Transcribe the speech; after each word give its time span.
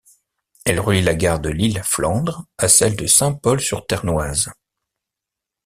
Elle 0.65 0.79
relie 0.79 1.03
la 1.03 1.13
gare 1.13 1.39
de 1.39 1.49
Lille-Flandres 1.49 2.47
à 2.57 2.67
celle 2.67 2.95
de 2.95 3.05
Saint-Pol-sur-Ternoise. 3.05 4.49